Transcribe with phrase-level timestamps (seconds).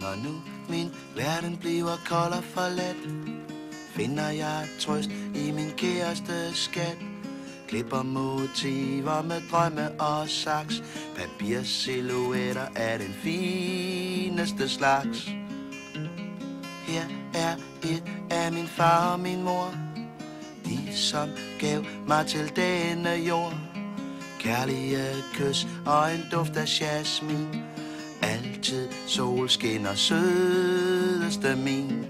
[0.00, 2.96] Når nu min verden bliver kold og forladt
[3.94, 6.96] Finder jeg trøst i min kæreste skat.
[7.68, 10.82] Klipper motiver med drømme og saks.
[11.16, 15.30] Papirsilhuetter af den fineste slags.
[16.86, 19.74] Her er et af min far og min mor.
[20.64, 21.28] De som
[21.60, 23.54] gav mig til denne jord.
[24.44, 25.04] Kærlige
[25.34, 27.48] kys og en duft af jasmin.
[28.22, 32.06] Altid solskin og sødeste min.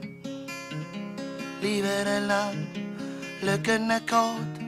[1.63, 2.69] Livet er lang,
[3.43, 4.61] lykken er kort.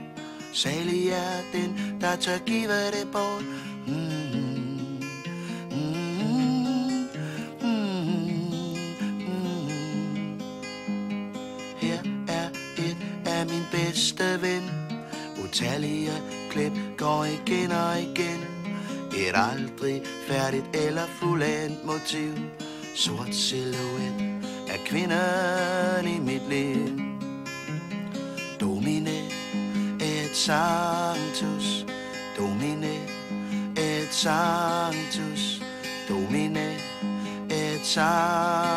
[0.53, 3.43] Salig er den, der tør give det bort.
[3.87, 3.93] Mm.
[5.71, 5.89] mm,
[7.61, 8.07] mm, mm
[11.77, 14.56] Her er et af min bedste ven
[15.47, 16.11] Utallige
[16.49, 18.39] klip går igen og igen.
[19.17, 22.33] Et aldrig færdigt eller fuldendt motiv.
[22.95, 24.13] Sort silhuet
[24.69, 26.99] af kvinden i mit liv.
[28.59, 29.17] Domine
[30.01, 31.85] et sanctus.
[32.37, 32.95] Domine
[33.77, 35.61] et sanctus.
[36.09, 36.75] Domine
[37.49, 38.76] et sanctus.